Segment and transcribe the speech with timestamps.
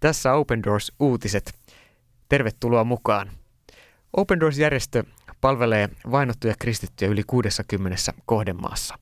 [0.00, 1.54] Tässä Open Doors uutiset.
[2.28, 3.30] Tervetuloa mukaan.
[4.12, 5.04] Open Doors-järjestö
[5.40, 7.96] palvelee vainottuja kristittyjä yli 60
[8.26, 8.98] kohdemaassa.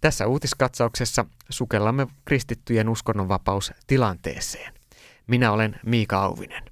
[0.00, 4.74] Tässä uutiskatsauksessa sukellamme kristittyjen uskonnonvapaus tilanteeseen.
[5.26, 6.62] Minä olen Miika Auvinen.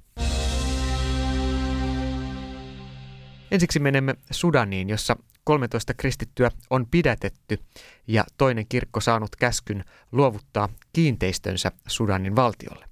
[3.51, 7.59] Ensiksi menemme Sudaniin, jossa 13 kristittyä on pidätetty
[8.07, 12.92] ja toinen kirkko saanut käskyn luovuttaa kiinteistönsä Sudanin valtiolle.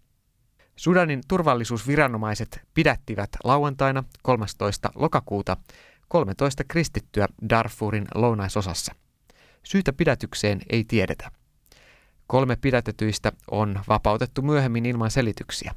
[0.81, 4.91] Sudanin turvallisuusviranomaiset pidättivät lauantaina 13.
[4.95, 5.57] lokakuuta
[6.09, 8.95] 13 kristittyä Darfurin lounaisosassa.
[9.63, 11.31] Syytä pidätykseen ei tiedetä.
[12.27, 15.75] Kolme pidätetyistä on vapautettu myöhemmin ilman selityksiä.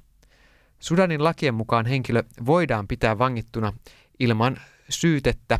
[0.79, 3.73] Sudanin lakien mukaan henkilö voidaan pitää vangittuna
[4.19, 4.57] ilman
[4.89, 5.59] syytettä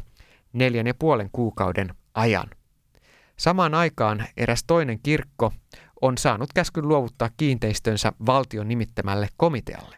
[0.54, 2.50] neljän ja puolen kuukauden ajan.
[3.38, 5.54] Samaan aikaan eräs toinen kirkko
[6.04, 9.98] on saanut käskyn luovuttaa kiinteistönsä valtion nimittämälle komitealle.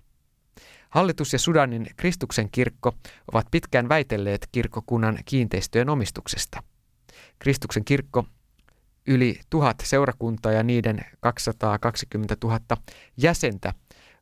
[0.89, 2.93] Hallitus ja Sudanin Kristuksen kirkko
[3.31, 6.63] ovat pitkään väitelleet kirkkokunnan kiinteistöjen omistuksesta.
[7.39, 8.25] Kristuksen kirkko
[9.07, 12.59] yli tuhat seurakuntaa ja niiden 220 000
[13.17, 13.73] jäsentä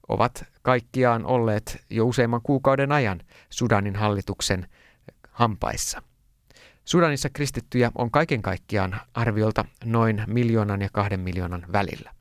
[0.07, 4.67] ovat kaikkiaan olleet jo useamman kuukauden ajan Sudanin hallituksen
[5.31, 6.01] hampaissa.
[6.85, 12.13] Sudanissa kristittyjä on kaiken kaikkiaan arviolta noin miljoonan ja kahden miljoonan välillä.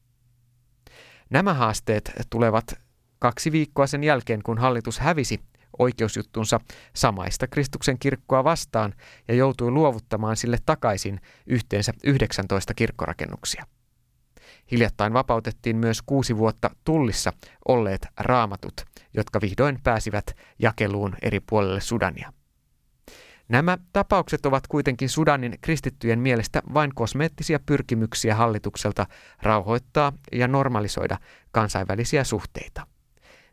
[1.30, 2.74] Nämä haasteet tulevat
[3.18, 5.40] kaksi viikkoa sen jälkeen, kun hallitus hävisi
[5.78, 6.60] oikeusjuttunsa
[6.96, 8.94] samaista Kristuksen kirkkoa vastaan
[9.28, 13.66] ja joutui luovuttamaan sille takaisin yhteensä 19 kirkkorakennuksia.
[14.70, 17.32] Hiljattain vapautettiin myös kuusi vuotta tullissa
[17.68, 18.74] olleet raamatut,
[19.14, 22.32] jotka vihdoin pääsivät jakeluun eri puolille Sudania.
[23.48, 29.06] Nämä tapaukset ovat kuitenkin Sudanin kristittyjen mielestä vain kosmeettisia pyrkimyksiä hallitukselta
[29.42, 31.18] rauhoittaa ja normalisoida
[31.50, 32.86] kansainvälisiä suhteita.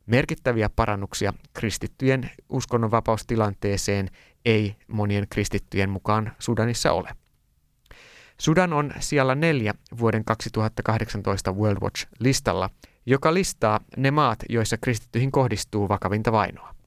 [0.05, 4.09] Merkittäviä parannuksia kristittyjen uskonnonvapaustilanteeseen
[4.45, 7.09] ei monien kristittyjen mukaan Sudanissa ole.
[8.39, 12.69] Sudan on siellä neljä vuoden 2018 World Watch-listalla,
[13.05, 16.78] joka listaa ne maat, joissa kristittyihin kohdistuu vakavinta vainoa.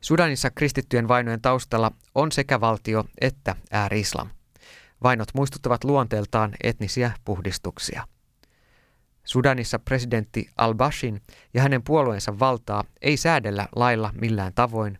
[0.00, 4.28] Sudanissa kristittyjen vainojen taustalla on sekä valtio että ääri-islam.
[5.02, 8.06] Vainot muistuttavat luonteeltaan etnisiä puhdistuksia.
[9.24, 11.20] Sudanissa presidentti al-Bashin
[11.54, 14.98] ja hänen puolueensa valtaa ei säädellä lailla millään tavoin,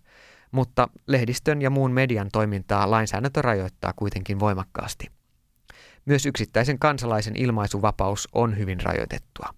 [0.50, 5.10] mutta lehdistön ja muun median toimintaa lainsäädäntö rajoittaa kuitenkin voimakkaasti.
[6.04, 9.54] Myös yksittäisen kansalaisen ilmaisuvapaus on hyvin rajoitettua.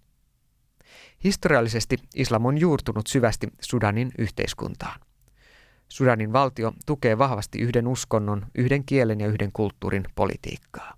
[1.25, 5.01] Historiallisesti islam on juurtunut syvästi Sudanin yhteiskuntaan.
[5.93, 10.95] Sudanin valtio tukee vahvasti yhden uskonnon, yhden kielen ja yhden kulttuurin politiikkaa.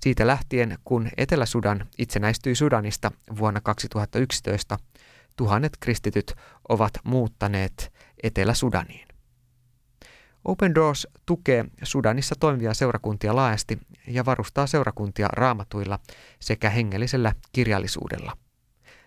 [0.00, 4.78] Siitä lähtien, kun Etelä-Sudan itsenäistyi Sudanista vuonna 2011,
[5.36, 6.34] tuhannet kristityt
[6.68, 7.92] ovat muuttaneet
[8.22, 9.08] Etelä-Sudaniin.
[10.44, 15.98] Open Doors tukee Sudanissa toimivia seurakuntia laajasti ja varustaa seurakuntia raamatuilla
[16.40, 18.43] sekä hengellisellä kirjallisuudella.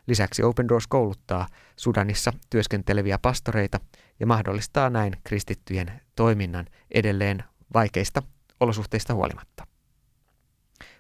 [0.08, 3.80] Lisäksi Open Doors kouluttaa Sudanissa työskenteleviä pastoreita
[4.20, 8.24] ja mahdollistaa näin kristittyjen toiminnan edelleen vaikeista
[8.60, 9.68] olosuhteista huolimatta.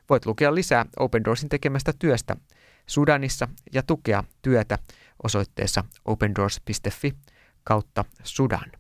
[0.09, 2.35] Voit lukea lisää Open Doorsin tekemästä työstä
[2.85, 4.77] Sudanissa ja tukea työtä
[5.23, 7.13] osoitteessa opendoors.fi
[7.63, 8.71] kautta Sudan.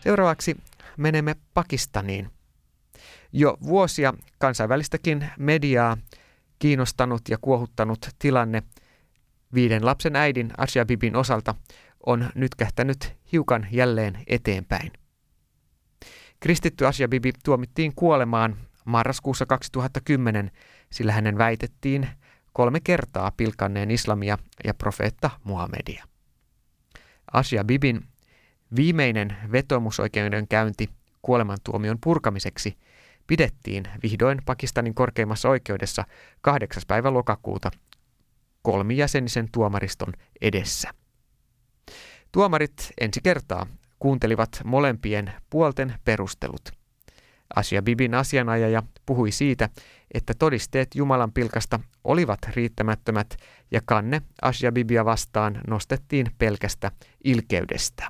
[0.00, 0.56] Seuraavaksi
[0.96, 2.30] menemme Pakistaniin.
[3.32, 5.96] Jo vuosia kansainvälistäkin mediaa
[6.58, 8.62] kiinnostanut ja kuohuttanut tilanne
[9.54, 11.54] viiden lapsen äidin Asia Bibin osalta
[12.06, 14.92] on nyt kähtänyt hiukan jälleen eteenpäin.
[16.40, 20.50] Kristitty Asia Bibi tuomittiin kuolemaan marraskuussa 2010,
[20.92, 22.08] sillä hänen väitettiin
[22.52, 26.04] kolme kertaa pilkanneen islamia ja profeetta Muhammedia.
[27.32, 28.04] Asia Bibin
[28.76, 30.90] viimeinen vetomusoikeuden käynti
[31.22, 32.76] kuolemantuomion purkamiseksi
[33.26, 36.04] pidettiin vihdoin Pakistanin korkeimmassa oikeudessa
[36.40, 36.82] 8.
[36.88, 37.70] päivä lokakuuta
[38.62, 40.90] kolmijäsenisen tuomariston edessä.
[42.32, 43.66] Tuomarit ensi kertaa
[43.98, 46.70] kuuntelivat molempien puolten perustelut.
[47.56, 49.68] Asia Bibin asianajaja puhui siitä,
[50.14, 53.36] että todisteet Jumalan pilkasta olivat riittämättömät
[53.70, 56.90] ja kanne Asia Bibia vastaan nostettiin pelkästä
[57.24, 58.08] ilkeydestä.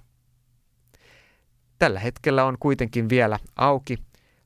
[1.79, 3.99] Tällä hetkellä on kuitenkin vielä auki,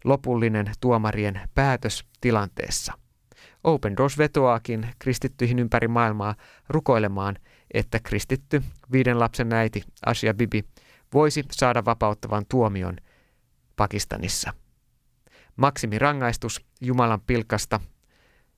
[0.05, 2.93] lopullinen tuomarien päätös tilanteessa.
[3.65, 6.35] Open Doors vetoaakin kristittyihin ympäri maailmaa
[6.69, 7.37] rukoilemaan,
[7.75, 8.63] että kristitty
[8.93, 10.65] viiden lapsen äiti Asia Bibi
[11.15, 12.97] voisi saada vapauttavan tuomion
[13.77, 14.53] Pakistanissa.
[15.57, 17.81] Maksimirangaistus Jumalan pilkasta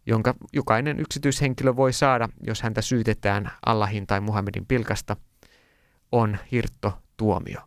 [0.06, 5.16] jonka jokainen yksityishenkilö voi saada, jos häntä syytetään Allahin tai Muhammedin pilkasta,
[6.12, 7.60] on hirttotuomio.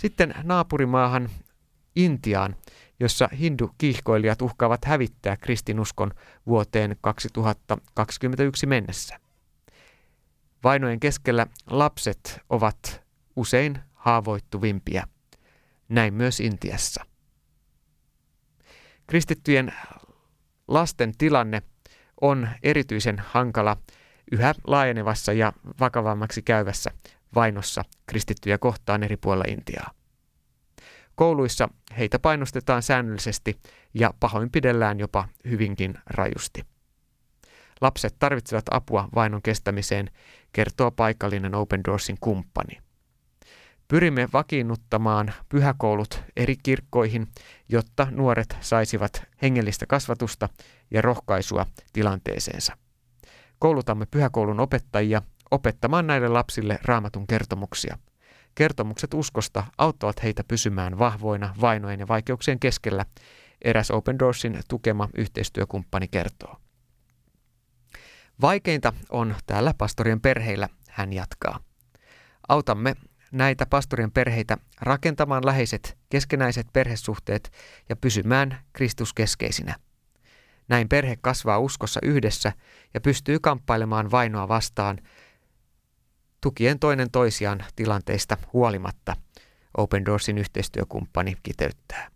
[0.00, 1.30] Sitten naapurimaahan
[1.96, 2.56] Intiaan,
[3.00, 6.10] jossa hindu-kiihkoilijat uhkaavat hävittää kristinuskon
[6.46, 9.20] vuoteen 2021 mennessä.
[10.64, 13.02] Vainojen keskellä lapset ovat
[13.36, 15.06] usein haavoittuvimpia.
[15.88, 17.04] Näin myös Intiassa.
[19.06, 19.72] Kristittyjen
[20.68, 21.62] lasten tilanne
[22.20, 23.76] on erityisen hankala
[24.32, 26.90] yhä laajenevassa ja vakavammaksi käyvässä
[27.34, 29.90] vainossa kristittyjä kohtaan eri puolilla Intiaa.
[31.14, 31.68] Kouluissa
[31.98, 33.60] heitä painostetaan säännöllisesti
[33.94, 36.64] ja pahoinpidellään jopa hyvinkin rajusti.
[37.80, 40.10] Lapset tarvitsevat apua vainon kestämiseen,
[40.52, 42.78] kertoo paikallinen Open Doorsin kumppani.
[43.88, 47.28] Pyrimme vakiinnuttamaan pyhäkoulut eri kirkkoihin,
[47.68, 50.48] jotta nuoret saisivat hengellistä kasvatusta
[50.90, 52.76] ja rohkaisua tilanteeseensa.
[53.58, 57.98] Koulutamme pyhäkoulun opettajia opettamaan näille lapsille raamatun kertomuksia.
[58.54, 63.06] Kertomukset uskosta auttavat heitä pysymään vahvoina vainojen ja vaikeuksien keskellä,
[63.62, 66.56] eräs Open Doorsin tukema yhteistyökumppani kertoo.
[68.40, 71.60] Vaikeinta on täällä pastorien perheillä, hän jatkaa.
[72.48, 72.94] Autamme
[73.32, 77.52] näitä pastorien perheitä rakentamaan läheiset keskenäiset perhesuhteet
[77.88, 79.74] ja pysymään Kristuskeskeisinä.
[80.68, 82.52] Näin perhe kasvaa uskossa yhdessä
[82.94, 84.98] ja pystyy kamppailemaan vainoa vastaan
[86.40, 89.16] tukien toinen toisiaan tilanteista huolimatta,
[89.76, 92.10] Open Doorsin yhteistyökumppani kiteyttää.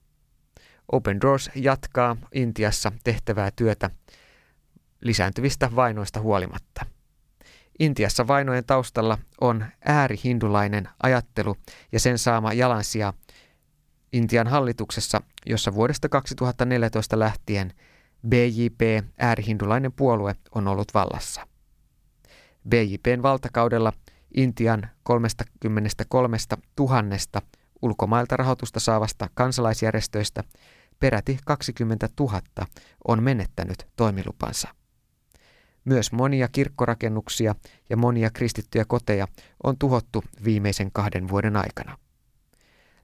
[0.92, 3.90] Open Doors jatkaa Intiassa tehtävää työtä
[5.00, 6.86] lisääntyvistä vainoista huolimatta.
[7.78, 11.56] Intiassa vainojen taustalla on äärihindulainen ajattelu
[11.92, 13.12] ja sen saama jalansija
[14.12, 17.72] Intian hallituksessa, jossa vuodesta 2014 lähtien
[18.28, 21.46] BJP, äärihindulainen puolue, on ollut vallassa.
[22.68, 23.92] BJPn valtakaudella
[24.34, 26.36] Intian 33
[26.80, 27.02] 000
[27.82, 30.44] ulkomailta rahoitusta saavasta kansalaisjärjestöistä
[31.00, 32.40] peräti 20 000
[33.08, 34.68] on menettänyt toimilupansa.
[35.84, 37.54] Myös monia kirkkorakennuksia
[37.90, 39.28] ja monia kristittyjä koteja
[39.64, 41.98] on tuhottu viimeisen kahden vuoden aikana.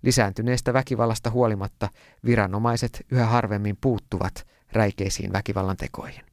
[0.03, 1.89] Lisääntyneestä väkivallasta huolimatta
[2.25, 6.25] viranomaiset yhä harvemmin puuttuvat räikeisiin väkivallan tekoihin.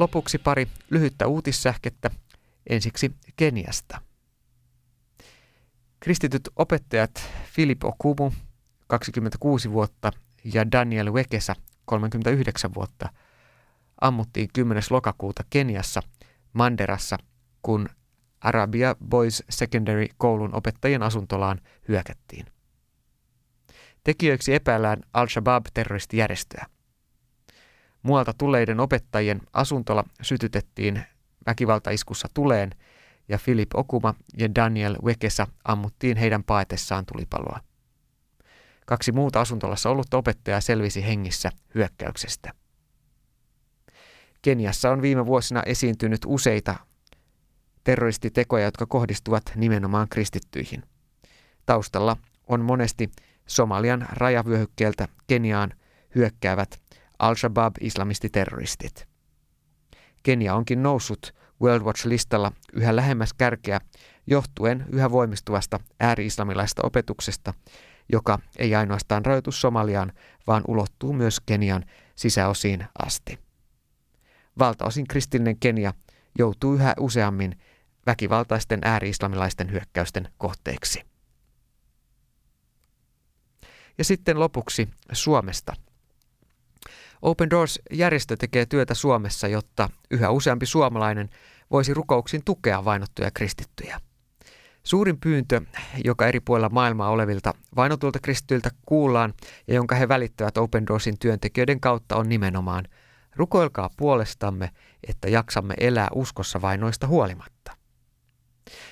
[0.00, 2.10] Lopuksi pari lyhyttä uutissähkettä,
[2.66, 4.00] ensiksi Keniasta.
[6.00, 7.10] Kristityt opettajat
[7.54, 8.32] Philip Okumu,
[8.86, 10.10] 26 vuotta,
[10.44, 13.08] ja Daniel Wekesa, 39 vuotta,
[14.00, 14.82] ammuttiin 10.
[14.90, 16.02] lokakuuta Keniassa
[16.52, 17.16] Manderassa,
[17.62, 17.88] kun
[18.40, 22.46] Arabia Boys Secondary koulun opettajien asuntolaan hyökättiin.
[24.04, 26.66] Tekijöiksi epäillään Al-Shabaab-terroristijärjestöä.
[28.02, 31.02] Muualta tuleiden opettajien asuntola sytytettiin
[31.46, 32.70] väkivaltaiskussa tuleen
[33.28, 37.60] ja Philip Okuma ja Daniel Wekesa ammuttiin heidän paetessaan tulipaloa.
[38.86, 42.52] Kaksi muuta asuntolassa ollut opettajaa selvisi hengissä hyökkäyksestä.
[44.42, 46.74] Keniassa on viime vuosina esiintynyt useita
[47.84, 50.82] terroristitekoja, jotka kohdistuvat nimenomaan kristittyihin.
[51.66, 52.16] Taustalla
[52.46, 53.10] on monesti
[53.46, 55.72] Somalian rajavyöhykkeeltä Keniaan
[56.14, 56.80] hyökkäävät
[57.20, 59.08] Al-Shabaab-islamistiterroristit.
[60.22, 63.80] Kenia onkin noussut World Watch-listalla yhä lähemmäs kärkeä
[64.26, 67.54] johtuen yhä voimistuvasta ääri-islamilaista opetuksesta,
[68.12, 70.12] joka ei ainoastaan rajoitu Somaliaan,
[70.46, 71.84] vaan ulottuu myös Kenian
[72.16, 73.38] sisäosiin asti.
[74.58, 75.94] Valtaosin kristillinen Kenia
[76.38, 77.58] joutuu yhä useammin
[78.06, 81.02] väkivaltaisten ääri-islamilaisten hyökkäysten kohteeksi.
[83.98, 85.74] Ja sitten lopuksi Suomesta.
[87.22, 91.30] Open Doors-järjestö tekee työtä Suomessa, jotta yhä useampi suomalainen
[91.70, 94.00] voisi rukouksin tukea vainottuja kristittyjä.
[94.82, 95.60] Suurin pyyntö,
[96.04, 99.34] joka eri puolilla maailmaa olevilta vainotulta kristityiltä kuullaan
[99.68, 102.84] ja jonka he välittävät Open Doorsin työntekijöiden kautta on nimenomaan–
[103.36, 104.70] Rukoilkaa puolestamme,
[105.08, 107.76] että jaksamme elää uskossa vainoista huolimatta.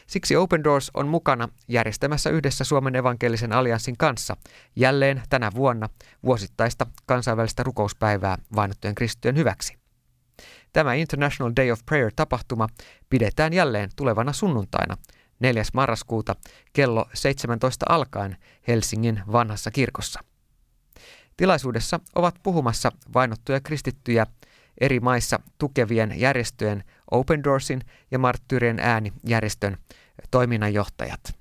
[0.06, 4.36] Siksi Open Doors on mukana järjestämässä yhdessä Suomen evankelisen allianssin kanssa
[4.76, 5.88] jälleen tänä vuonna
[6.24, 9.78] vuosittaista kansainvälistä rukouspäivää vainottujen kristittyjen hyväksi.
[10.72, 12.68] Tämä International Day of Prayer-tapahtuma
[13.10, 14.96] pidetään jälleen tulevana sunnuntaina
[15.40, 15.62] 4.
[15.74, 16.36] marraskuuta
[16.72, 18.36] kello 17 alkaen
[18.68, 20.20] Helsingin vanhassa kirkossa.
[21.36, 24.26] Tilaisuudessa ovat puhumassa vainottuja kristittyjä
[24.80, 27.80] eri maissa tukevien järjestöjen Open Doorsin
[28.10, 29.76] ja Marttyrien ääni järjestön
[30.30, 31.38] toiminnanjohtajat.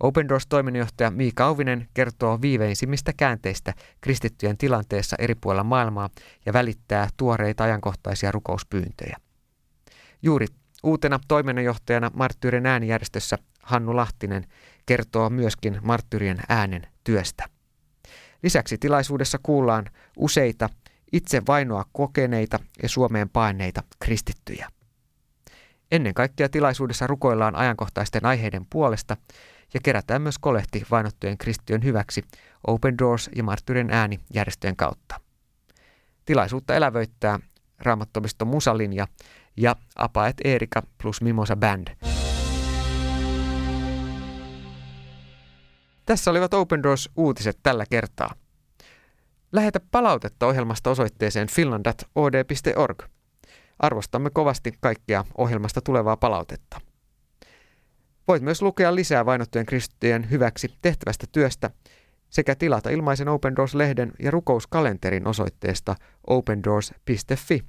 [0.00, 6.10] Open Doors toiminnanjohtaja Miika Auvinen kertoo viimeisimmistä käänteistä kristittyjen tilanteessa eri puolilla maailmaa
[6.46, 9.16] ja välittää tuoreita ajankohtaisia rukouspyyntöjä.
[10.22, 10.46] Juuri
[10.82, 14.46] uutena toiminnanjohtajana Marttyyrin äänijärjestössä Hannu Lahtinen
[14.86, 17.44] kertoo myöskin Marttyrien äänen työstä.
[18.42, 19.84] Lisäksi tilaisuudessa kuullaan
[20.16, 20.68] useita
[21.12, 24.68] itse vainoa kokeneita ja Suomeen paineita kristittyjä.
[25.90, 29.16] Ennen kaikkea tilaisuudessa rukoillaan ajankohtaisten aiheiden puolesta
[29.74, 32.22] ja kerätään myös kolehti vainottujen kristittyjen hyväksi
[32.66, 35.20] Open Doors ja Marttyrien ääni järjestöjen kautta.
[36.24, 37.38] Tilaisuutta elävöittää
[37.78, 39.06] raamattomisto Musalinja
[39.56, 41.88] ja Apaet Erika plus Mimosa Band.
[46.06, 48.34] Tässä olivat Open Doors uutiset tällä kertaa.
[49.52, 53.02] Lähetä palautetta ohjelmasta osoitteeseen finland.od.org.
[53.78, 56.80] Arvostamme kovasti kaikkea ohjelmasta tulevaa palautetta.
[58.28, 61.70] Voit myös lukea lisää vainottujen kristittyjen hyväksi tehtävästä työstä
[62.30, 65.94] sekä tilata ilmaisen Open Doors-lehden ja rukouskalenterin osoitteesta
[66.26, 67.62] opendoors.fi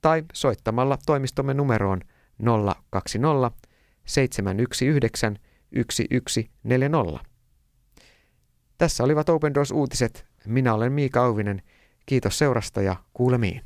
[0.00, 2.00] tai soittamalla toimistomme numeroon
[2.90, 3.50] 020
[4.04, 5.40] 719
[5.74, 7.20] 1140.
[8.78, 10.26] Tässä olivat Open Doors uutiset.
[10.46, 11.62] Minä olen Miika Auvinen.
[12.06, 13.62] Kiitos seurasta ja kuulemiin.